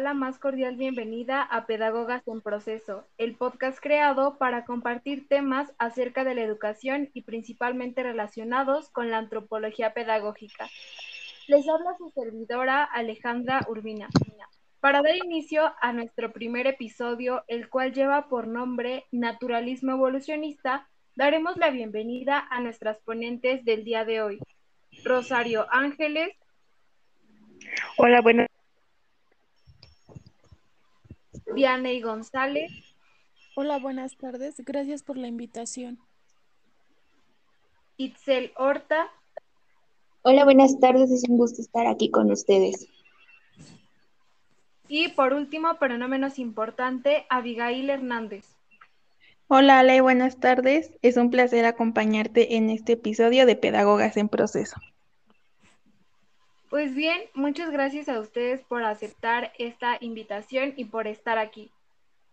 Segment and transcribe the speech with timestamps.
[0.00, 6.22] La más cordial bienvenida a Pedagogas en Proceso, el podcast creado para compartir temas acerca
[6.22, 10.68] de la educación y principalmente relacionados con la antropología pedagógica.
[11.48, 14.08] Les habla su servidora Alejandra Urbina.
[14.80, 21.56] Para dar inicio a nuestro primer episodio, el cual lleva por nombre Naturalismo Evolucionista, daremos
[21.56, 24.40] la bienvenida a nuestras ponentes del día de hoy.
[25.04, 26.36] Rosario Ángeles,
[27.96, 28.55] Hola, buenas.
[31.54, 32.72] Vianey González.
[33.54, 34.56] Hola, buenas tardes.
[34.58, 35.98] Gracias por la invitación.
[37.96, 39.10] Itzel Horta.
[40.22, 41.10] Hola, buenas tardes.
[41.10, 42.88] Es un gusto estar aquí con ustedes.
[44.88, 48.44] Y por último, pero no menos importante, Abigail Hernández.
[49.48, 50.92] Hola, Ale, buenas tardes.
[51.02, 54.76] Es un placer acompañarte en este episodio de Pedagogas en Proceso.
[56.68, 61.70] Pues bien, muchas gracias a ustedes por aceptar esta invitación y por estar aquí.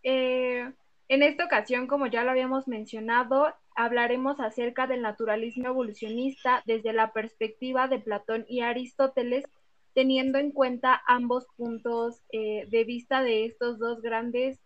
[0.02, 0.72] Eh,
[1.08, 7.14] en esta ocasión, como ya lo habíamos mencionado, hablaremos acerca del naturalismo evolucionista desde la
[7.14, 9.46] perspectiva de Platón y Aristóteles,
[9.94, 14.60] teniendo en cuenta ambos puntos eh, de vista de estos dos grandes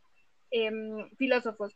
[0.50, 1.76] em, filósofos.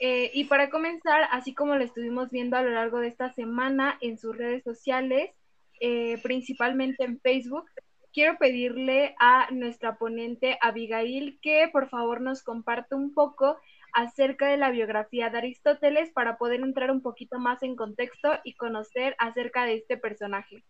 [0.00, 3.96] Eh, y para comenzar, así como lo estuvimos viendo a lo largo de esta semana
[4.00, 5.30] en sus redes sociales,
[5.80, 7.64] eh, principalmente en Facebook.
[8.12, 13.58] Quiero pedirle a nuestra ponente Abigail que por favor nos comparte un poco
[13.92, 18.54] acerca de la biografía de Aristóteles para poder entrar un poquito más en contexto y
[18.54, 20.64] conocer acerca de este personaje.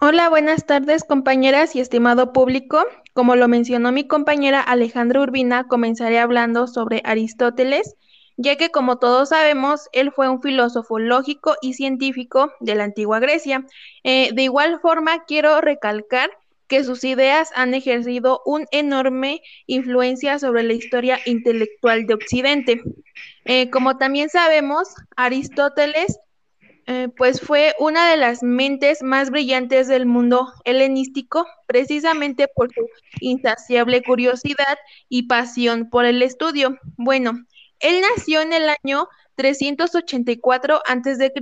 [0.00, 2.84] Hola, buenas tardes compañeras y estimado público.
[3.14, 7.96] Como lo mencionó mi compañera Alejandra Urbina, comenzaré hablando sobre Aristóteles
[8.36, 13.20] ya que como todos sabemos, él fue un filósofo lógico y científico de la antigua
[13.20, 13.66] Grecia.
[14.02, 16.30] Eh, de igual forma, quiero recalcar
[16.66, 22.82] que sus ideas han ejercido una enorme influencia sobre la historia intelectual de Occidente.
[23.44, 26.18] Eh, como también sabemos, Aristóteles
[26.86, 32.86] eh, pues fue una de las mentes más brillantes del mundo helenístico, precisamente por su
[33.20, 34.76] insaciable curiosidad
[35.08, 36.78] y pasión por el estudio.
[36.96, 37.44] Bueno,
[37.80, 41.32] él nació en el año 384 a.C.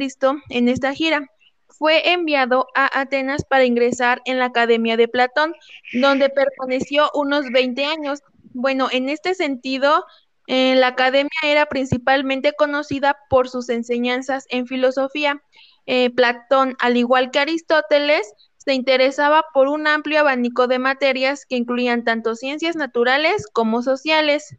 [0.50, 1.28] en esta gira.
[1.68, 5.54] Fue enviado a Atenas para ingresar en la Academia de Platón,
[5.92, 8.20] donde permaneció unos 20 años.
[8.52, 10.04] Bueno, en este sentido,
[10.46, 15.42] eh, la academia era principalmente conocida por sus enseñanzas en filosofía.
[15.86, 21.56] Eh, Platón, al igual que Aristóteles, se interesaba por un amplio abanico de materias que
[21.56, 24.56] incluían tanto ciencias naturales como sociales.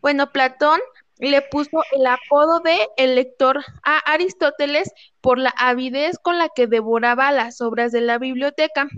[0.00, 0.80] Bueno, Platón
[1.18, 6.66] le puso el apodo de el lector a Aristóteles por la avidez con la que
[6.66, 8.88] devoraba las obras de la biblioteca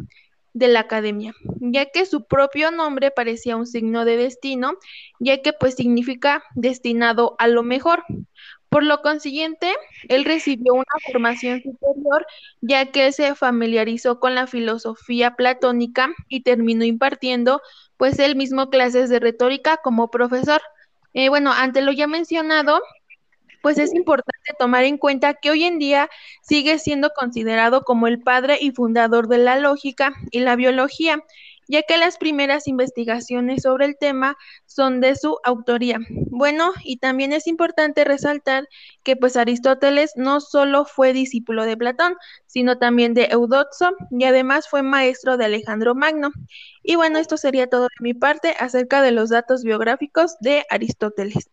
[0.56, 4.72] de la academia, ya que su propio nombre parecía un signo de destino,
[5.20, 8.04] ya que pues significa destinado a lo mejor.
[8.70, 9.74] Por lo consiguiente,
[10.08, 12.26] él recibió una formación superior,
[12.62, 17.60] ya que se familiarizó con la filosofía platónica y terminó impartiendo
[17.98, 20.62] pues él mismo clases de retórica como profesor.
[21.16, 22.78] Eh, bueno, ante lo ya mencionado,
[23.62, 26.10] pues es importante tomar en cuenta que hoy en día
[26.42, 31.24] sigue siendo considerado como el padre y fundador de la lógica y la biología,
[31.68, 35.98] ya que las primeras investigaciones sobre el tema son de su autoría.
[36.30, 38.68] Bueno, y también es importante resaltar
[39.02, 42.16] que pues Aristóteles no solo fue discípulo de Platón,
[42.46, 46.30] sino también de Eudotso y además fue maestro de Alejandro Magno.
[46.82, 51.50] Y bueno, esto sería todo de mi parte acerca de los datos biográficos de Aristóteles.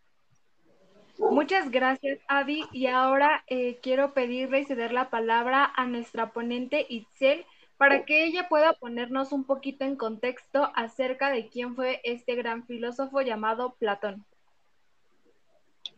[1.18, 2.66] Muchas gracias, Avi.
[2.72, 7.45] Y ahora eh, quiero pedirle y ceder la palabra a nuestra ponente Itzel
[7.84, 12.66] para que ella pueda ponernos un poquito en contexto acerca de quién fue este gran
[12.66, 14.25] filósofo llamado Platón.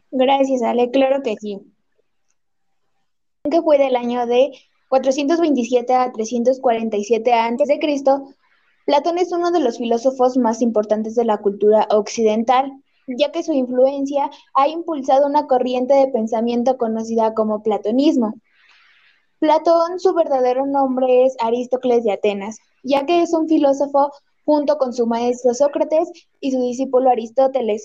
[0.09, 0.89] Gracias, Ale.
[0.89, 1.61] Claro que sí.
[3.43, 4.51] Que fue del año de
[4.89, 7.79] 427 a 347 a.C.,
[8.87, 12.71] Platón es uno de los filósofos más importantes de la cultura occidental,
[13.07, 18.33] ya que su influencia ha impulsado una corriente de pensamiento conocida como platonismo.
[19.39, 24.11] Platón, su verdadero nombre es Aristócles de Atenas, ya que es un filósofo
[24.45, 26.09] junto con su maestro Sócrates
[26.39, 27.83] y su discípulo Aristóteles.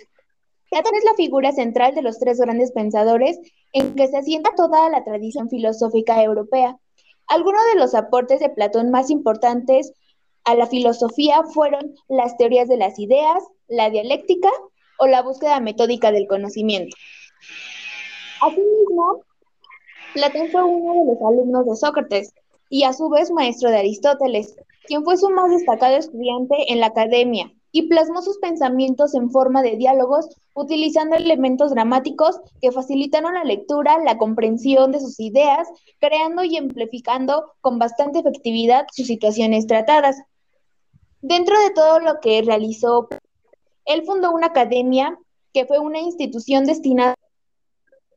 [0.71, 3.41] Platón es la figura central de los tres grandes pensadores
[3.73, 6.77] en que se asienta toda la tradición filosófica europea.
[7.27, 9.93] Algunos de los aportes de Platón más importantes
[10.45, 14.51] a la filosofía fueron las teorías de las ideas, la dialéctica
[14.99, 16.97] o la búsqueda metódica del conocimiento.
[18.41, 19.25] Asimismo,
[20.15, 22.35] Platón fue uno de los alumnos de Sócrates
[22.69, 24.57] y a su vez maestro de Aristóteles.
[24.87, 29.63] quien fue su más destacado estudiante en la academia y plasmó sus pensamientos en forma
[29.63, 35.69] de diálogos utilizando elementos dramáticos que facilitaron la lectura, la comprensión de sus ideas,
[36.01, 40.17] creando y amplificando con bastante efectividad sus situaciones tratadas.
[41.21, 43.09] Dentro de todo lo que realizó,
[43.85, 45.17] él fundó una academia
[45.53, 47.15] que fue una institución destinada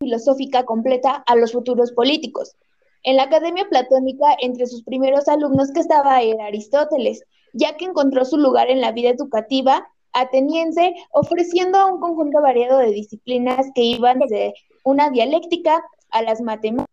[0.04, 2.56] filosófica completa a los futuros políticos.
[3.04, 7.24] En la Academia Platónica, entre sus primeros alumnos que estaba era Aristóteles,
[7.54, 12.92] ya que encontró su lugar en la vida educativa ateniense, ofreciendo un conjunto variado de
[12.92, 14.54] disciplinas que iban desde
[14.84, 16.88] una dialéctica a las matemáticas,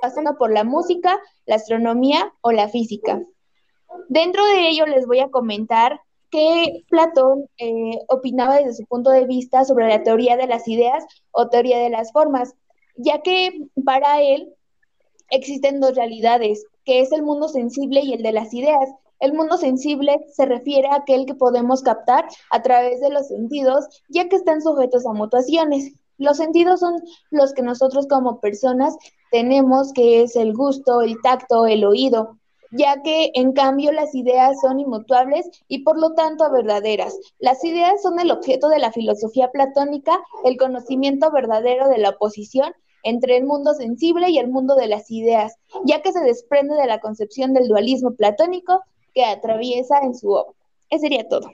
[0.00, 3.22] pasando por la música, la astronomía o la física.
[4.08, 9.26] Dentro de ello les voy a comentar que Platón eh, opinaba desde su punto de
[9.26, 12.54] vista sobre la teoría de las ideas o teoría de las formas,
[12.96, 14.54] ya que para él
[15.30, 18.90] existen dos realidades, que es el mundo sensible y el de las ideas.
[19.20, 23.86] El mundo sensible se refiere a aquel que podemos captar a través de los sentidos,
[24.08, 25.92] ya que están sujetos a mutaciones.
[26.16, 28.96] Los sentidos son los que nosotros como personas
[29.30, 32.39] tenemos, que es el gusto, el tacto, el oído,
[32.70, 37.18] ya que en cambio las ideas son inmutables y por lo tanto verdaderas.
[37.38, 42.72] Las ideas son el objeto de la filosofía platónica, el conocimiento verdadero de la oposición
[43.02, 46.86] entre el mundo sensible y el mundo de las ideas, ya que se desprende de
[46.86, 48.82] la concepción del dualismo platónico
[49.14, 50.52] que atraviesa en su obra.
[50.90, 51.50] Eso sería todo.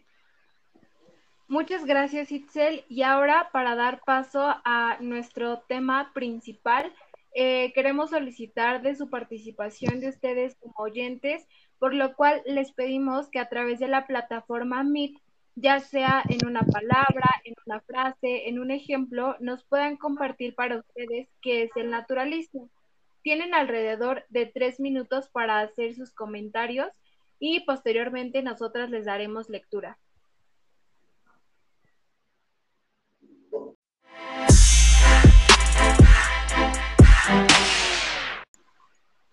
[1.48, 2.84] Muchas gracias, Itzel.
[2.88, 6.92] Y ahora, para dar paso a nuestro tema principal,
[7.38, 11.46] eh, queremos solicitar de su participación de ustedes como oyentes,
[11.78, 15.18] por lo cual les pedimos que a través de la plataforma Meet
[15.54, 20.78] ya sea en una palabra, en una frase, en un ejemplo, nos puedan compartir para
[20.78, 22.70] ustedes qué es el naturalismo.
[23.22, 26.88] Tienen alrededor de tres minutos para hacer sus comentarios
[27.38, 29.98] y posteriormente nosotras les daremos lectura.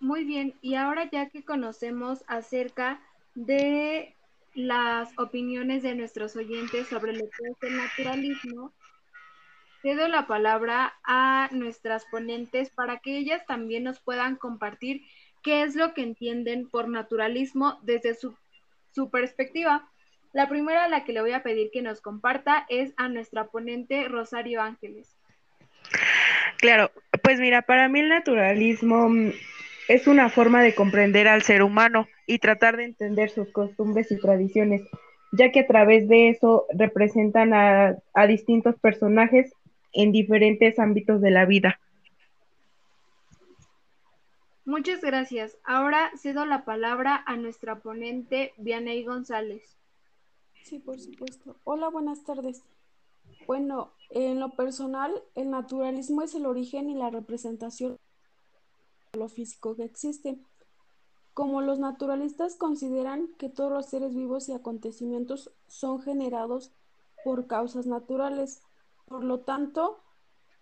[0.04, 3.00] Muy bien, y ahora ya que conocemos acerca
[3.34, 4.14] de
[4.52, 8.74] las opiniones de nuestros oyentes sobre lo que es el naturalismo,
[9.80, 15.00] cedo la palabra a nuestras ponentes para que ellas también nos puedan compartir
[15.42, 18.36] qué es lo que entienden por naturalismo desde su,
[18.94, 19.88] su perspectiva.
[20.34, 23.46] La primera a la que le voy a pedir que nos comparta es a nuestra
[23.46, 25.16] ponente Rosario Ángeles.
[26.58, 26.92] Claro,
[27.22, 29.08] pues mira, para mí el naturalismo
[29.88, 34.18] es una forma de comprender al ser humano y tratar de entender sus costumbres y
[34.18, 34.82] tradiciones,
[35.32, 37.96] ya que a través de eso representan a,
[38.26, 39.52] distintos personajes
[39.92, 41.78] en diferentes ámbitos de la vida.
[44.64, 45.58] Muchas gracias.
[45.64, 49.76] Ahora cedo la palabra a nuestra ponente, Vianey González.
[50.62, 51.56] Sí, por supuesto.
[51.64, 52.62] Hola, buenas tardes.
[53.46, 57.98] Bueno, en lo personal, el naturalismo es el origen y la representación
[59.16, 60.38] lo físico que existe.
[61.32, 66.72] Como los naturalistas consideran que todos los seres vivos y acontecimientos son generados
[67.24, 68.62] por causas naturales,
[69.06, 69.98] por lo tanto,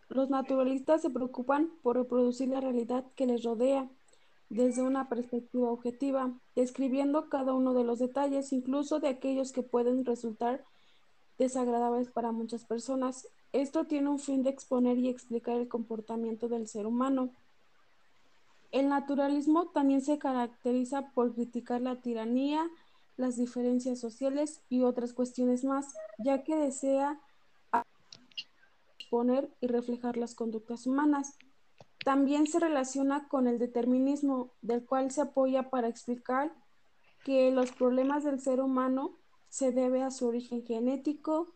[0.09, 3.91] los naturalistas se preocupan por reproducir la realidad que les rodea
[4.49, 10.05] desde una perspectiva objetiva, describiendo cada uno de los detalles, incluso de aquellos que pueden
[10.05, 10.65] resultar
[11.39, 13.29] desagradables para muchas personas.
[13.53, 17.31] Esto tiene un fin de exponer y explicar el comportamiento del ser humano.
[18.73, 22.69] El naturalismo también se caracteriza por criticar la tiranía,
[23.19, 27.21] las diferencias sociales y otras cuestiones más, ya que desea
[28.99, 31.37] exponer y reflejar las conductas humanas.
[32.03, 36.51] También se relaciona con el determinismo, del cual se apoya para explicar
[37.25, 39.19] que los problemas del ser humano
[39.51, 41.53] se debe a su origen genético,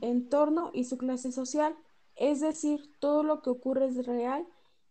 [0.00, 1.76] entorno y su clase social,
[2.16, 4.46] es decir, todo lo que ocurre es real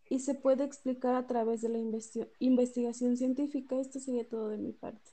[0.09, 1.79] y se puede explicar a través de la
[2.39, 3.75] investigación científica.
[3.75, 5.11] Esto sería todo de mi parte.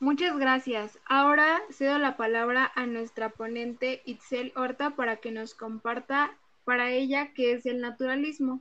[0.00, 0.98] Muchas gracias.
[1.08, 7.32] Ahora cedo la palabra a nuestra ponente Itzel Horta para que nos comparta para ella
[7.34, 8.60] qué es el naturalismo.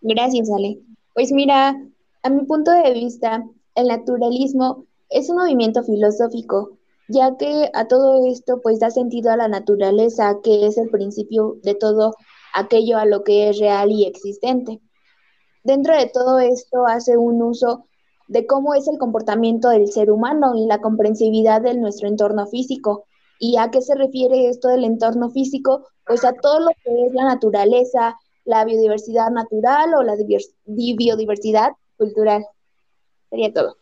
[0.00, 0.80] Gracias, Ale.
[1.14, 1.80] Pues mira,
[2.22, 6.76] a mi punto de vista, el naturalismo es un movimiento filosófico,
[7.08, 11.56] ya que a todo esto pues da sentido a la naturaleza, que es el principio
[11.62, 12.14] de todo
[12.56, 14.80] aquello a lo que es real y existente.
[15.62, 17.84] Dentro de todo esto hace un uso
[18.28, 23.06] de cómo es el comportamiento del ser humano y la comprensividad de nuestro entorno físico.
[23.38, 25.86] ¿Y a qué se refiere esto del entorno físico?
[26.06, 30.16] Pues a todo lo que es la naturaleza, la biodiversidad natural o la
[30.66, 32.46] biodiversidad cultural.
[33.30, 33.76] Sería todo.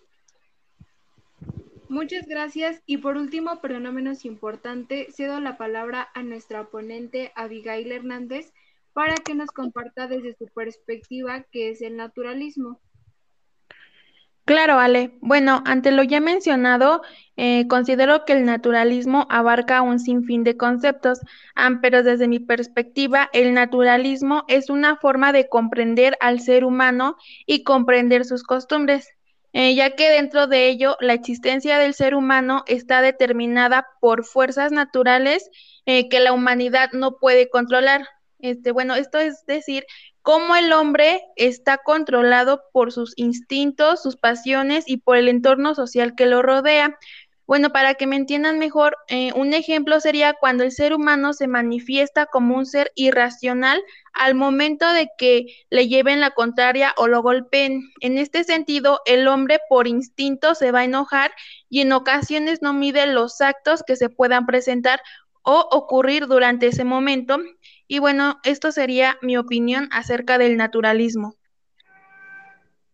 [1.89, 7.31] Muchas gracias y por último, pero no menos importante, cedo la palabra a nuestra ponente
[7.37, 8.53] Abigail Hernández
[8.95, 12.81] para que nos comparta desde su perspectiva qué es el naturalismo.
[14.47, 15.17] Claro, Ale.
[15.23, 17.01] Bueno, ante lo ya mencionado,
[17.37, 21.21] eh, considero que el naturalismo abarca un sinfín de conceptos,
[21.81, 27.65] pero desde mi perspectiva, el naturalismo es una forma de comprender al ser humano y
[27.65, 29.09] comprender sus costumbres,
[29.55, 34.73] eh, ya que dentro de ello la existencia del ser humano está determinada por fuerzas
[34.73, 35.49] naturales
[35.87, 38.07] eh, que la humanidad no puede controlar.
[38.45, 39.87] Este, bueno, esto es decir,
[40.21, 46.15] cómo el hombre está controlado por sus instintos, sus pasiones y por el entorno social
[46.15, 46.99] que lo rodea.
[47.47, 51.49] Bueno, para que me entiendan mejor, eh, un ejemplo sería cuando el ser humano se
[51.49, 53.83] manifiesta como un ser irracional
[54.13, 57.81] al momento de que le lleven la contraria o lo golpeen.
[58.01, 61.33] En este sentido, el hombre por instinto se va a enojar
[61.71, 65.01] y en ocasiones no mide los actos que se puedan presentar
[65.45, 67.39] o ocurrir durante ese momento.
[67.95, 71.37] Y bueno, esto sería mi opinión acerca del naturalismo.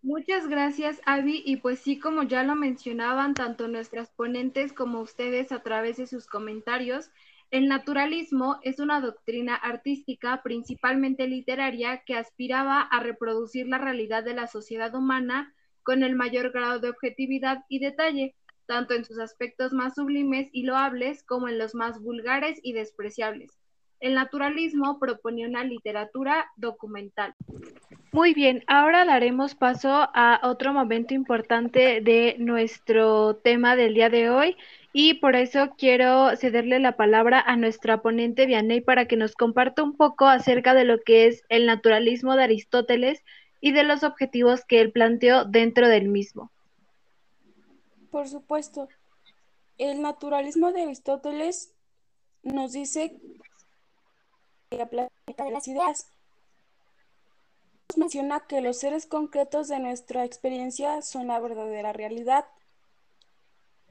[0.02, 1.42] Muchas gracias, Avi.
[1.46, 6.06] Y pues sí, como ya lo mencionaban tanto nuestras ponentes como ustedes a través de
[6.06, 7.08] sus comentarios,
[7.50, 14.34] el naturalismo es una doctrina artística, principalmente literaria, que aspiraba a reproducir la realidad de
[14.34, 18.34] la sociedad humana con el mayor grado de objetividad y detalle,
[18.66, 23.59] tanto en sus aspectos más sublimes y loables como en los más vulgares y despreciables.
[24.00, 27.34] El naturalismo proponía una literatura documental.
[28.12, 34.30] Muy bien, ahora daremos paso a otro momento importante de nuestro tema del día de
[34.30, 34.56] hoy
[34.92, 39.82] y por eso quiero cederle la palabra a nuestra ponente Vianey para que nos comparta
[39.82, 43.22] un poco acerca de lo que es el naturalismo de Aristóteles
[43.60, 46.50] y de los objetivos que él planteó dentro del mismo.
[48.10, 48.88] Por supuesto,
[49.78, 51.74] el naturalismo de Aristóteles
[52.42, 53.20] nos dice
[54.70, 56.06] la las ideas.
[57.88, 62.44] Nos menciona que los seres concretos de nuestra experiencia son la verdadera realidad.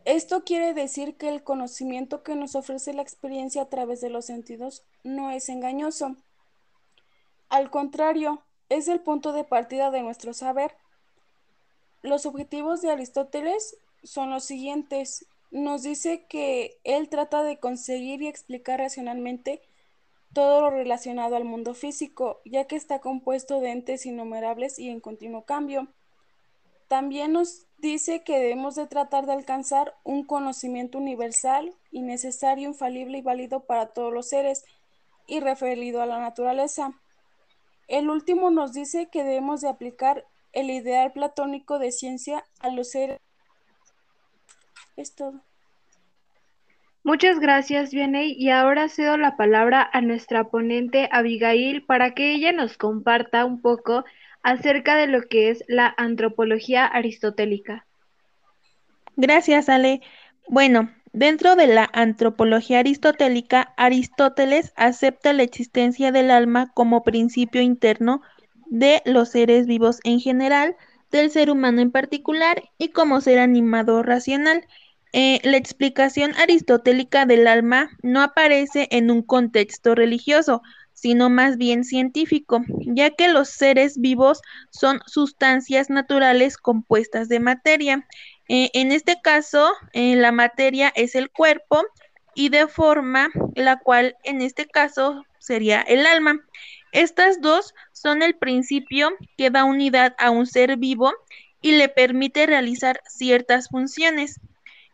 [0.05, 4.25] Esto quiere decir que el conocimiento que nos ofrece la experiencia a través de los
[4.25, 6.15] sentidos no es engañoso.
[7.49, 10.75] Al contrario, es el punto de partida de nuestro saber.
[12.01, 15.25] Los objetivos de Aristóteles son los siguientes.
[15.51, 19.61] Nos dice que él trata de conseguir y explicar racionalmente
[20.33, 24.99] todo lo relacionado al mundo físico, ya que está compuesto de entes innumerables y en
[24.99, 25.87] continuo cambio.
[26.87, 33.19] También nos dice que debemos de tratar de alcanzar un conocimiento universal y necesario, infalible
[33.19, 34.65] y válido para todos los seres
[35.27, 36.99] y referido a la naturaleza.
[37.87, 42.89] El último nos dice que debemos de aplicar el ideal platónico de ciencia a los
[42.89, 43.19] seres.
[44.95, 45.41] Es todo.
[47.09, 48.35] Muchas gracias, Vianey.
[48.37, 53.63] Y ahora cedo la palabra a nuestra ponente Abigail para que ella nos comparta un
[53.63, 54.05] poco
[54.43, 57.87] acerca de lo que es la antropología aristotélica.
[59.15, 60.01] Gracias, Ale.
[60.49, 68.21] Bueno, dentro de la antropología aristotélica, Aristóteles acepta la existencia del alma como principio interno
[68.67, 70.75] de los seres vivos en general,
[71.09, 74.67] del ser humano en particular y como ser animado racional.
[75.11, 80.61] Eh, la explicación aristotélica del alma no aparece en un contexto religioso,
[80.93, 88.05] sino más bien científico, ya que los seres vivos son sustancias naturales compuestas de materia.
[88.49, 91.83] Eh, en este caso, eh, la materia es el cuerpo
[92.35, 96.39] y de forma la cual en este caso sería el alma.
[96.91, 101.13] Estas dos son el principio que da unidad a un ser vivo
[101.61, 104.39] y le permite realizar ciertas funciones.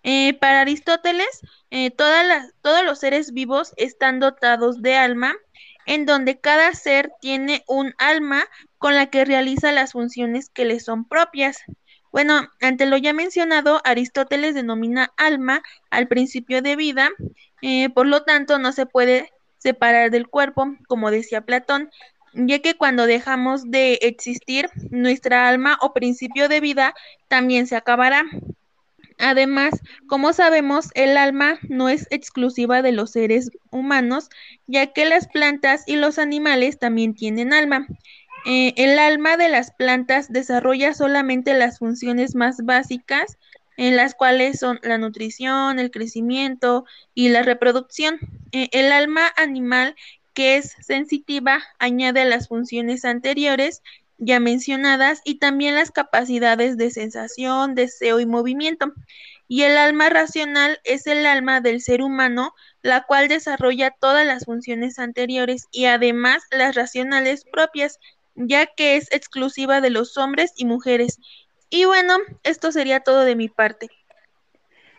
[0.07, 5.33] Eh, para Aristóteles, eh, todos los seres vivos están dotados de alma,
[5.87, 8.45] en donde cada ser tiene un alma
[8.77, 11.57] con la que realiza las funciones que le son propias.
[12.11, 17.09] Bueno, ante lo ya mencionado, Aristóteles denomina alma al principio de vida,
[17.63, 21.89] eh, por lo tanto no se puede separar del cuerpo, como decía Platón,
[22.33, 26.93] ya que cuando dejamos de existir, nuestra alma o principio de vida
[27.27, 28.23] también se acabará.
[29.17, 29.73] Además,
[30.07, 34.29] como sabemos, el alma no es exclusiva de los seres humanos,
[34.67, 37.87] ya que las plantas y los animales también tienen alma.
[38.45, 43.37] Eh, el alma de las plantas desarrolla solamente las funciones más básicas,
[43.77, 48.19] en las cuales son la nutrición, el crecimiento y la reproducción.
[48.51, 49.95] Eh, el alma animal,
[50.33, 53.81] que es sensitiva, añade las funciones anteriores
[54.17, 58.93] ya mencionadas y también las capacidades de sensación, deseo y movimiento.
[59.47, 64.45] Y el alma racional es el alma del ser humano, la cual desarrolla todas las
[64.45, 67.99] funciones anteriores y además las racionales propias,
[68.35, 71.19] ya que es exclusiva de los hombres y mujeres.
[71.69, 73.89] Y bueno, esto sería todo de mi parte.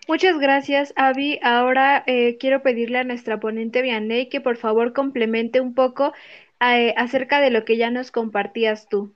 [0.08, 1.40] Muchas gracias, Avi.
[1.42, 6.12] Ahora eh, quiero pedirle a nuestra ponente Vianey que por favor complemente un poco
[6.60, 9.14] eh, acerca de lo que ya nos compartías tú.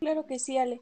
[0.00, 0.80] Claro que sí, Ale.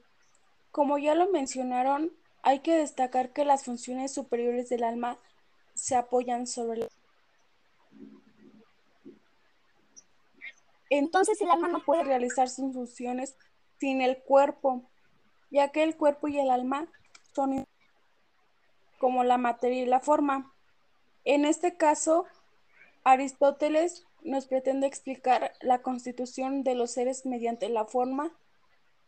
[0.70, 5.18] Como ya lo mencionaron, hay que destacar que las funciones superiores del alma
[5.74, 6.88] se apoyan sobre la...
[10.90, 13.36] Entonces el alma no puede realizar sus funciones
[13.78, 14.82] sin el cuerpo,
[15.50, 16.88] ya que el cuerpo y el alma
[17.34, 17.64] son
[18.98, 20.52] como la materia y la forma.
[21.24, 22.26] En este caso,
[23.04, 28.32] Aristóteles nos pretende explicar la constitución de los seres mediante la forma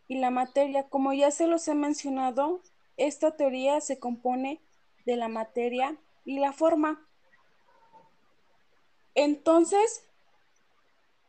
[0.08, 0.88] y la materia.
[0.88, 2.62] Como ya se los he mencionado,
[2.96, 4.60] esta teoría se compone
[5.06, 7.06] de la materia y la forma.
[9.14, 10.04] Entonces,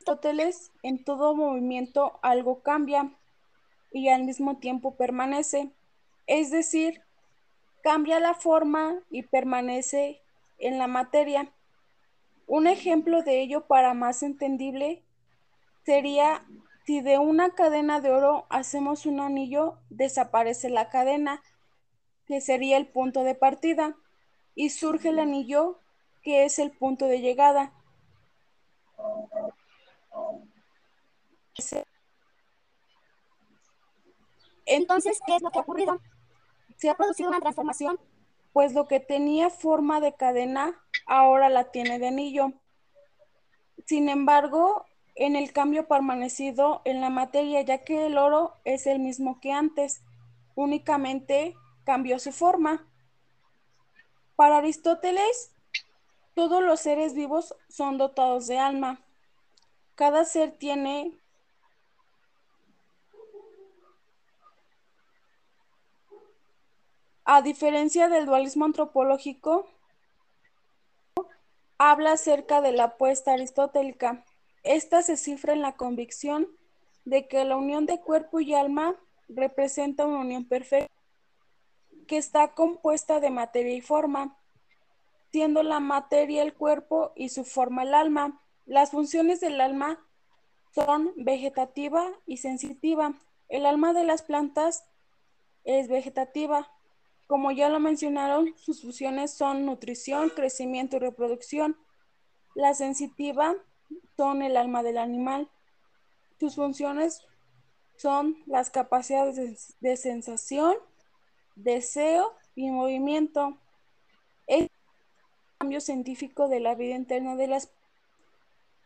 [0.02, 3.12] Aristóteles, en todo movimiento algo cambia
[3.92, 5.72] y al mismo tiempo permanece.
[6.26, 7.04] Es decir,
[7.84, 10.22] cambia la forma y permanece
[10.58, 11.54] en la materia.
[12.51, 15.05] Un ejemplo de ello para más entendible
[15.86, 16.46] sería
[16.86, 21.41] si de una cadena de oro hacemos un anillo, desaparece la cadena,
[22.25, 23.96] que sería el punto de partida,
[24.53, 25.79] y surge el anillo,
[26.24, 27.72] que es el punto de llegada.
[34.65, 36.01] Entonces, ¿qué es lo que ha ocurrido?
[36.75, 37.98] se ha producido una transformación,
[38.51, 42.54] pues lo que tenía forma de cadena ahora la tiene de anillo.
[43.86, 49.00] Sin embargo, en el cambio permanecido en la materia, ya que el oro es el
[49.00, 50.02] mismo que antes,
[50.56, 52.88] únicamente cambió su forma.
[54.38, 55.54] Para Aristóteles,
[56.34, 59.02] todos los seres vivos son dotados de alma.
[59.95, 61.12] Cada ser tiene
[67.26, 69.69] A diferencia del dualismo antropológico,
[71.84, 74.24] habla acerca de la apuesta aristotélica.
[74.62, 76.48] Esta se cifra en la convicción
[77.06, 78.96] de que la unión de cuerpo y alma
[79.28, 80.94] representa una unión perfecta,
[82.08, 84.38] que está compuesta de materia y forma,
[85.32, 88.39] siendo la materia el cuerpo y su forma el alma.
[88.67, 90.06] Las funciones del alma
[90.76, 93.15] son vegetativa y sensitiva.
[93.50, 94.84] El alma de las plantas
[95.63, 96.72] es vegetativa,
[97.32, 101.78] como ya lo mencionaron, sus funciones son nutrición, crecimiento y reproducción.
[102.56, 103.56] La sensitiva
[104.17, 105.50] son el alma del animal.
[106.41, 107.22] Sus funciones
[107.96, 110.76] son las capacidades de, sensación,
[111.56, 113.58] deseo y movimiento.
[114.46, 114.70] Es el
[115.58, 117.72] cambio científico de la vida interna de las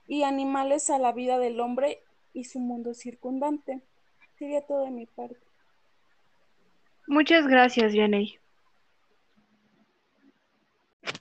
[0.08, 3.82] y animales a la vida del hombre y su mundo circundante.
[4.38, 5.45] Sería todo de mi parte.
[7.08, 8.40] Muchas gracias, Yaney.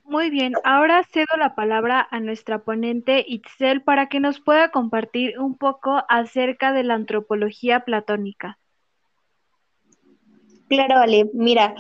[0.04, 5.38] Muy bien, ahora cedo la palabra a nuestra ponente Itzel para que nos pueda compartir
[5.38, 8.58] un poco acerca de la antropología platónica.
[10.68, 11.74] Claro, Ale, mira,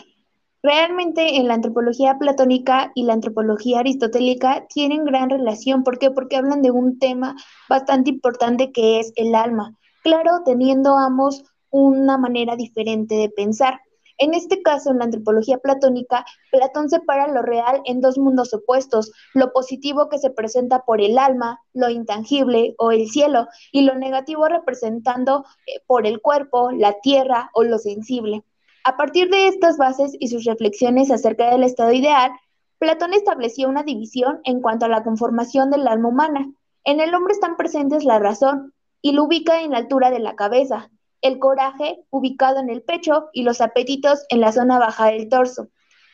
[0.62, 5.82] realmente en la antropología platónica y la antropología aristotélica tienen gran relación.
[5.82, 6.10] ¿Por qué?
[6.10, 7.36] Porque hablan de un tema
[7.68, 9.76] bastante importante que es el alma.
[10.02, 13.80] Claro, teniendo ambos una manera diferente de pensar.
[14.18, 19.12] En este caso, en la antropología platónica, Platón separa lo real en dos mundos opuestos,
[19.34, 23.96] lo positivo que se presenta por el alma, lo intangible o el cielo, y lo
[23.96, 28.44] negativo representando eh, por el cuerpo, la tierra o lo sensible.
[28.84, 32.30] A partir de estas bases y sus reflexiones acerca del estado ideal,
[32.78, 36.52] Platón estableció una división en cuanto a la conformación del alma humana.
[36.84, 40.36] En el hombre están presentes la razón y lo ubica en la altura de la
[40.36, 40.90] cabeza,
[41.24, 45.68] el coraje ubicado en el pecho y los apetitos en la zona baja del torso.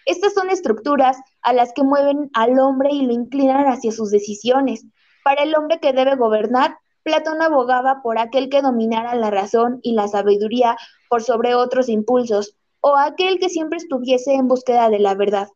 [0.07, 4.87] Estas son estructuras a las que mueven al hombre y lo inclinan hacia sus decisiones.
[5.25, 9.92] Para el hombre que debe gobernar, Platón abogaba por aquel que dominara la razón y
[9.94, 10.77] la sabiduría
[11.09, 15.49] por sobre otros impulsos, o aquel que siempre estuviese en búsqueda de la verdad.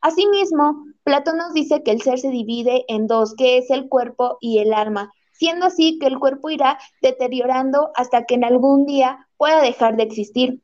[0.00, 4.38] Asimismo, Platón nos dice que el ser se divide en dos, que es el cuerpo
[4.40, 9.26] y el alma, siendo así que el cuerpo irá deteriorando hasta que en algún día
[9.38, 10.60] pueda dejar de existir.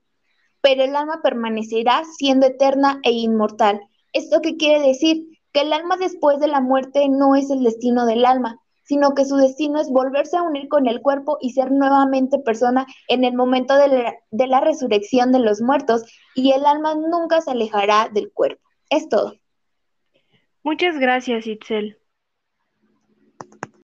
[0.60, 3.80] Pero el alma permanecerá siendo eterna e inmortal.
[4.12, 5.24] ¿Esto qué quiere decir?
[5.54, 9.24] Que el alma después de la muerte no es el destino del alma, sino que
[9.24, 13.32] su destino es volverse a unir con el cuerpo y ser nuevamente persona en el
[13.32, 16.02] momento de la, de la resurrección de los muertos,
[16.34, 18.60] y el alma nunca se alejará del cuerpo.
[18.90, 19.36] Es todo.
[20.62, 21.96] Muchas gracias, Itzel.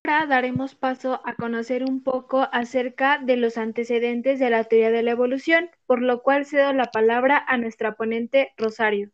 [0.05, 5.01] Ahora daremos paso a conocer un poco acerca de los antecedentes de la teoría de
[5.01, 9.11] la evolución, por lo cual cedo la palabra a nuestra ponente Rosario.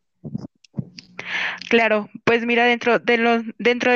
[1.70, 3.18] Claro, pues mira, dentro de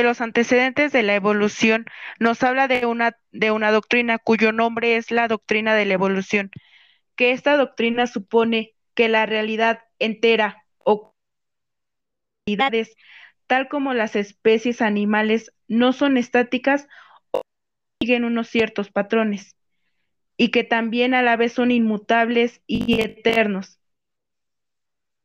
[0.04, 1.88] los, antecedentes de la evolución,
[2.20, 6.52] nos habla de una, de una doctrina cuyo nombre es la doctrina de la evolución,
[7.16, 11.16] que esta doctrina supone que la realidad entera o
[13.48, 16.88] tal como las especies animales no son estáticas
[17.32, 17.42] o
[18.02, 19.56] siguen unos ciertos patrones,
[20.38, 23.80] y que también a la vez son inmutables y eternos.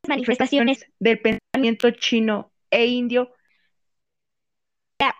[0.06, 3.32] Manifestaciones del pensamiento chino e indio,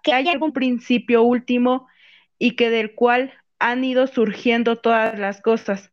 [0.03, 1.89] que hay algún principio último
[2.39, 5.93] y que del cual han ido surgiendo todas las cosas.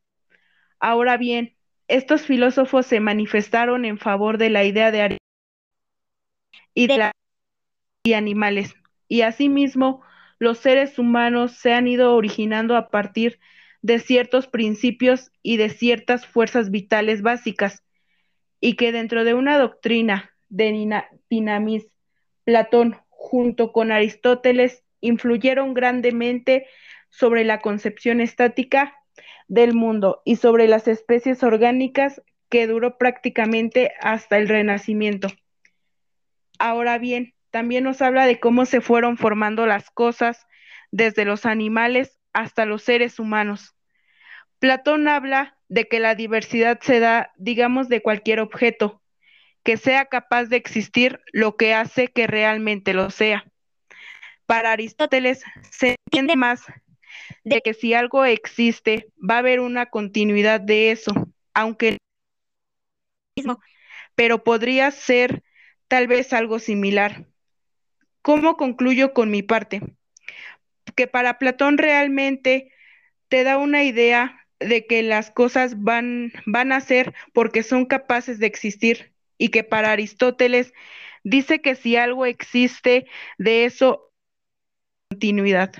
[0.79, 1.55] Ahora bien,
[1.87, 5.17] estos filósofos se manifestaron en favor de la idea de
[6.75, 7.11] y de la
[8.03, 8.75] y animales.
[9.07, 10.01] Y asimismo,
[10.37, 13.39] los seres humanos se han ido originando a partir
[13.81, 17.83] de ciertos principios y de ciertas fuerzas vitales básicas,
[18.59, 21.87] y que dentro de una doctrina de Dinamis,
[22.43, 26.67] Platón, junto con Aristóteles, influyeron grandemente
[27.09, 28.95] sobre la concepción estática
[29.47, 35.27] del mundo y sobre las especies orgánicas que duró prácticamente hasta el Renacimiento.
[36.59, 40.45] Ahora bien, también nos habla de cómo se fueron formando las cosas
[40.91, 43.75] desde los animales hasta los seres humanos.
[44.59, 49.01] Platón habla de que la diversidad se da, digamos, de cualquier objeto,
[49.63, 53.45] que sea capaz de existir lo que hace que realmente lo sea.
[54.45, 56.65] Para Aristóteles se entiende más
[57.43, 61.11] de que si algo existe, va a haber una continuidad de eso,
[61.53, 61.97] aunque
[64.15, 65.43] pero podría ser
[65.87, 67.25] tal vez algo similar.
[68.21, 69.81] ¿Cómo concluyo con mi parte?
[70.95, 72.71] Que para Platón realmente
[73.27, 78.39] te da una idea de que las cosas van, van a ser porque son capaces
[78.39, 80.73] de existir y que para Aristóteles
[81.23, 84.11] dice que si algo existe de eso,
[85.09, 85.73] continuidad.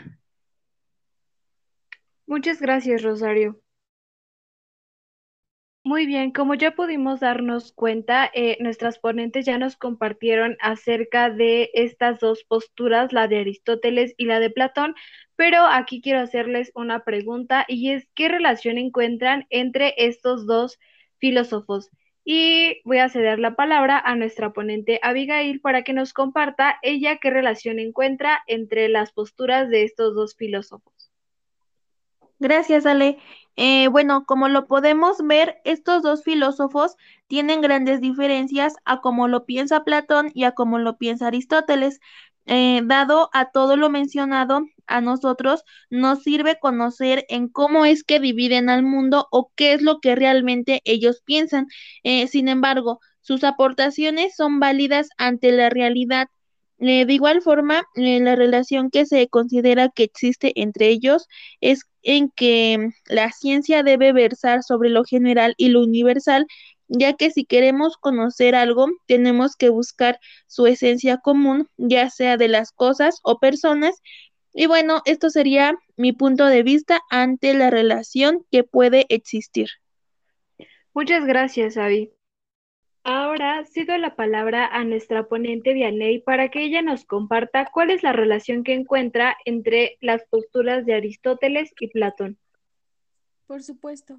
[2.27, 3.61] Muchas gracias, Rosario.
[5.85, 11.69] Muy bien, como ya pudimos darnos cuenta, eh, nuestras ponentes ya nos compartieron acerca de
[11.75, 14.95] estas dos posturas, la de Aristóteles y la de Platón,
[15.35, 20.79] pero aquí quiero hacerles una pregunta y es, ¿qué relación encuentran entre estos dos
[21.19, 21.91] filósofos?
[22.25, 27.17] Y voy a ceder la palabra a nuestra ponente Abigail para que nos comparta ella
[27.17, 30.94] qué relación encuentra entre las posturas de estos dos filósofos.
[32.39, 33.17] Gracias, Ale.
[33.55, 36.95] Eh, bueno, como lo podemos ver, estos dos filósofos
[37.27, 41.99] tienen grandes diferencias a como lo piensa Platón y a como lo piensa Aristóteles.
[42.47, 48.19] Eh, dado a todo lo mencionado, a nosotros nos sirve conocer en cómo es que
[48.19, 51.67] dividen al mundo o qué es lo que realmente ellos piensan.
[52.03, 56.27] Eh, sin embargo, sus aportaciones son válidas ante la realidad
[56.77, 61.27] de igual forma, la relación que se considera que existe entre ellos
[61.61, 66.45] es en que la ciencia debe versar sobre lo general y lo universal,
[66.87, 72.47] ya que si queremos conocer algo, tenemos que buscar su esencia común, ya sea de
[72.47, 74.01] las cosas o personas.
[74.53, 79.69] Y bueno, esto sería mi punto de vista ante la relación que puede existir.
[80.93, 82.11] Muchas gracias, Avi.
[83.07, 88.01] Ahora cedo la palabra a nuestra ponente Vianey para que ella nos comparta cuál es
[88.01, 92.39] la relación que encuentra entre las posturas de Aristóteles y Platón.
[93.45, 94.17] Por supuesto.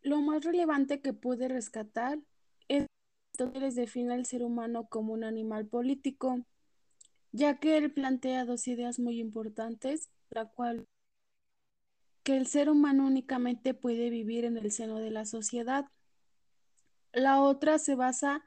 [0.00, 2.18] Lo más relevante que pude rescatar
[2.66, 6.46] es que Aristóteles define al ser humano como un animal político,
[7.30, 10.86] ya que él plantea dos ideas muy importantes, la cual
[12.22, 15.84] que el ser humano únicamente puede vivir en el seno de la sociedad
[17.12, 18.42] la otra se basa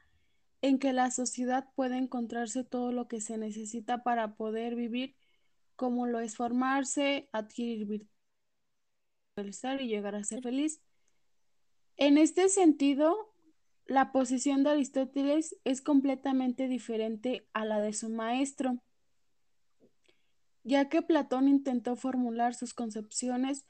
[0.62, 5.16] en que la sociedad puede encontrarse todo lo que se necesita para poder vivir,
[5.76, 8.08] como lo es formarse, adquirir virtud
[9.80, 10.82] y llegar a ser feliz.
[11.98, 13.34] En este sentido,
[13.86, 18.82] la posición de Aristóteles es completamente diferente a la de su maestro,
[20.64, 23.66] ya que Platón intentó formular sus concepciones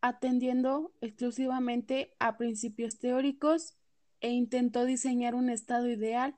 [0.00, 3.76] atendiendo exclusivamente a principios teóricos
[4.20, 6.36] e intentó diseñar un estado ideal,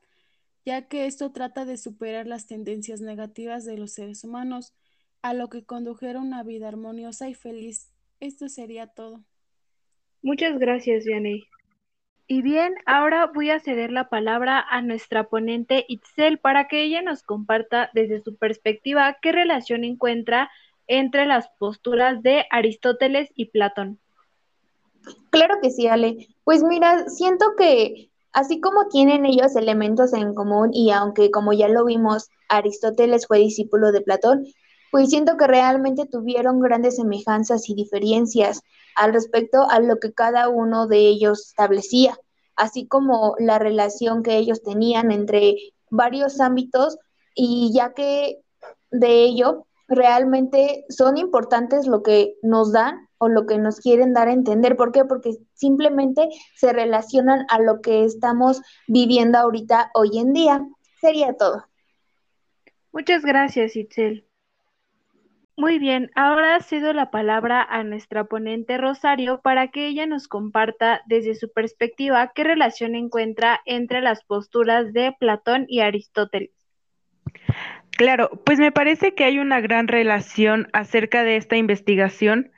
[0.65, 4.73] ya que esto trata de superar las tendencias negativas de los seres humanos.
[5.21, 7.91] a lo que condujera una vida armoniosa y feliz.
[8.21, 9.21] Esto sería todo.
[10.21, 11.45] Muchas gracias, Vianey.
[12.27, 17.01] Y bien, ahora voy a ceder la palabra a nuestra ponente Itzel para que ella
[17.01, 20.51] nos comparta desde su perspectiva qué relación encuentra
[20.85, 23.99] entre las posturas de Aristóteles y Platón.
[25.31, 26.27] Claro que sí, Ale.
[26.49, 31.67] Pues mira, siento que así como tienen ellos elementos en común y aunque como ya
[31.67, 34.47] lo vimos, Aristóteles fue discípulo de Platón,
[34.89, 38.63] pues siento que realmente tuvieron grandes semejanzas y diferencias
[38.95, 42.17] al respecto a lo que cada uno de ellos establecía,
[42.55, 45.55] así como la relación que ellos tenían entre
[45.91, 46.97] varios ámbitos
[47.35, 48.39] y ya que
[48.89, 54.27] de ello realmente son importantes lo que nos dan o lo que nos quieren dar
[54.27, 54.77] a entender.
[54.77, 55.03] ¿Por qué?
[55.03, 60.65] Porque simplemente se relacionan a lo que estamos viviendo ahorita hoy en día.
[61.01, 61.65] Sería todo.
[62.91, 64.25] Muchas gracias, Itzel.
[65.59, 71.01] Muy bien, ahora cedo la palabra a nuestra ponente Rosario para que ella nos comparta
[71.05, 76.58] desde su perspectiva qué relación encuentra entre las posturas de Platón y Aristóteles.
[77.91, 82.51] Claro, pues me parece que hay una gran relación acerca de esta investigación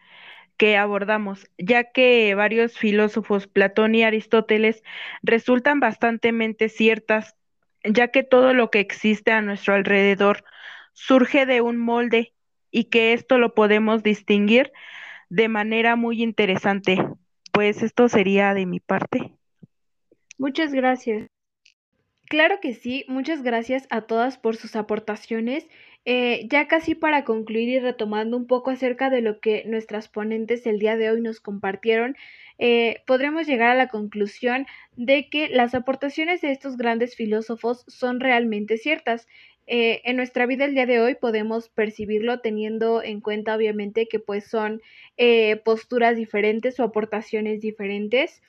[0.57, 4.83] que abordamos, ya que varios filósofos, Platón y Aristóteles,
[5.23, 6.31] resultan bastante
[6.69, 7.35] ciertas,
[7.83, 10.43] ya que todo lo que existe a nuestro alrededor
[10.93, 12.33] surge de un molde
[12.69, 14.71] y que esto lo podemos distinguir
[15.29, 17.03] de manera muy interesante.
[17.51, 19.33] Pues esto sería de mi parte.
[20.37, 21.27] Muchas gracias.
[22.31, 25.67] Claro que sí, muchas gracias a todas por sus aportaciones.
[26.05, 30.65] Eh, ya casi para concluir y retomando un poco acerca de lo que nuestras ponentes
[30.65, 32.15] el día de hoy nos compartieron,
[32.57, 34.65] eh, podremos llegar a la conclusión
[34.95, 39.27] de que las aportaciones de estos grandes filósofos son realmente ciertas.
[39.67, 44.19] Eh, en nuestra vida el día de hoy podemos percibirlo teniendo en cuenta obviamente que
[44.19, 44.81] pues son
[45.65, 48.41] posturas diferentes o aportaciones diferentes.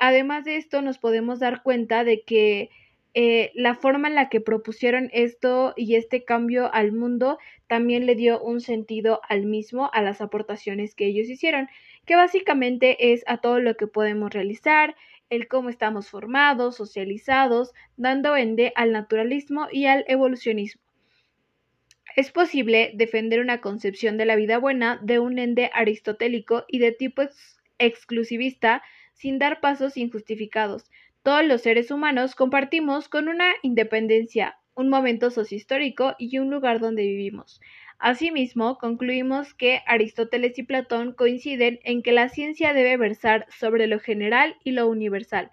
[0.00, 2.70] Además de esto nos podemos dar cuenta de que
[3.54, 8.42] la forma en la que propusieron esto y este cambio al mundo también le dio
[8.42, 11.68] un sentido al mismo a las aportaciones que ellos hicieron,
[12.04, 14.96] que básicamente es a todo lo que podemos realizar,
[15.30, 20.82] el cómo estamos formados, socializados, dando ende al naturalismo y al evolucionismo.
[22.16, 26.92] Es posible defender una concepción de la vida buena de un ende aristotélico y de
[26.92, 27.22] tipo
[27.78, 28.82] exclusivista
[29.14, 30.90] sin dar pasos injustificados.
[31.26, 37.02] Todos los seres humanos compartimos con una independencia, un momento sociohistórico y un lugar donde
[37.02, 37.60] vivimos.
[37.98, 43.98] Asimismo, concluimos que Aristóteles y Platón coinciden en que la ciencia debe versar sobre lo
[43.98, 45.50] general y lo universal.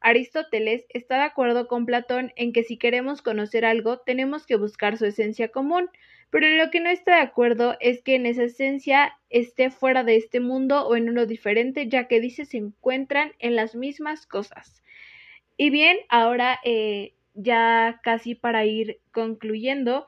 [0.00, 4.98] Aristóteles está de acuerdo con Platón en que si queremos conocer algo tenemos que buscar
[4.98, 5.88] su esencia común,
[6.30, 10.02] pero en lo que no está de acuerdo es que en esa esencia esté fuera
[10.02, 14.26] de este mundo o en uno diferente, ya que dice se encuentran en las mismas
[14.26, 14.81] cosas.
[15.56, 20.06] Y bien, ahora eh, ya casi para ir concluyendo,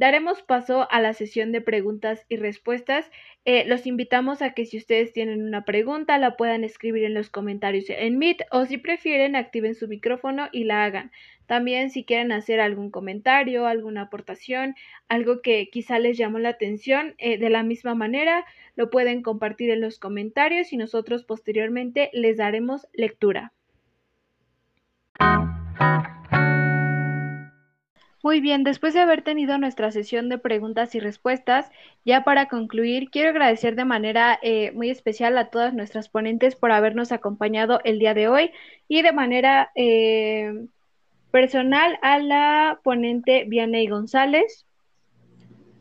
[0.00, 3.10] Daremos paso a la sesión de preguntas y respuestas.
[3.44, 7.28] Eh, los invitamos a que si ustedes tienen una pregunta la puedan escribir en los
[7.28, 11.10] comentarios en Meet o si prefieren activen su micrófono y la hagan.
[11.46, 14.74] También si quieren hacer algún comentario, alguna aportación,
[15.08, 19.70] algo que quizá les llamó la atención, eh, de la misma manera lo pueden compartir
[19.70, 23.52] en los comentarios y nosotros posteriormente les daremos lectura.
[28.22, 31.70] Muy bien, después de haber tenido nuestra sesión de preguntas y respuestas,
[32.04, 36.70] ya para concluir, quiero agradecer de manera eh, muy especial a todas nuestras ponentes por
[36.70, 38.50] habernos acompañado el día de hoy
[38.88, 40.66] y de manera eh,
[41.30, 44.66] personal a la ponente Vianey González.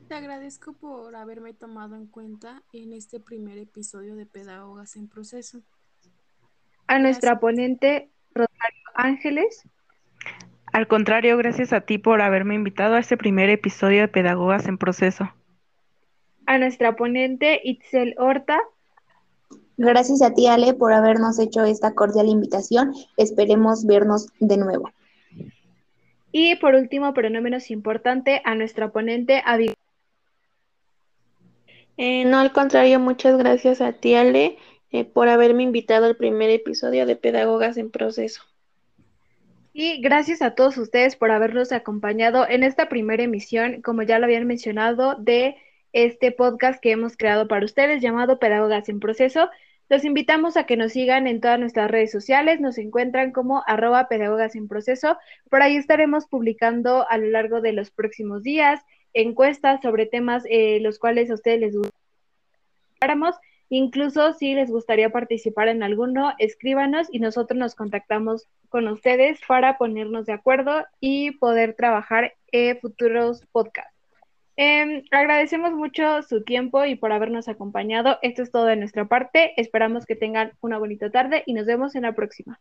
[0.07, 5.61] Te agradezco por haberme tomado en cuenta en este primer episodio de Pedagogas en Proceso.
[6.87, 9.67] A nuestra ponente Rosario Ángeles.
[10.71, 14.77] Al contrario, gracias a ti por haberme invitado a este primer episodio de Pedagogas en
[14.77, 15.33] Proceso.
[16.45, 18.59] A nuestra ponente Itzel Horta.
[19.77, 22.93] Gracias a ti, Ale, por habernos hecho esta cordial invitación.
[23.17, 24.91] Esperemos vernos de nuevo.
[26.31, 29.75] Y por último, pero no menos importante, a nuestra ponente Abigail.
[31.97, 34.57] Eh, no, al contrario, muchas gracias a ti, Ale,
[34.91, 38.43] eh, por haberme invitado al primer episodio de Pedagogas en Proceso.
[39.81, 44.25] Y gracias a todos ustedes por habernos acompañado en esta primera emisión, como ya lo
[44.25, 45.55] habían mencionado, de
[45.93, 49.49] este podcast que hemos creado para ustedes llamado Pedagogas en Proceso.
[49.87, 54.09] Los invitamos a que nos sigan en todas nuestras redes sociales, nos encuentran como arroba
[54.09, 55.17] pedagogas en proceso.
[55.49, 58.81] Por ahí estaremos publicando a lo largo de los próximos días
[59.13, 61.97] encuestas sobre temas eh, los cuales a ustedes les gusta.
[63.69, 69.77] Incluso si les gustaría participar en alguno, escríbanos y nosotros nos contactamos con ustedes para
[69.77, 73.93] ponernos de acuerdo y poder trabajar en futuros podcasts.
[74.55, 78.17] Em, agradecemos mucho su tiempo y por habernos acompañado.
[78.21, 79.53] Esto es todo de nuestra parte.
[79.55, 82.59] Esperamos que tengan una bonita tarde y nos vemos en la próxima.